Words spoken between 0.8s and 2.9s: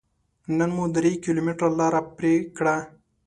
درې کيلوميټره لاره پرې کړه.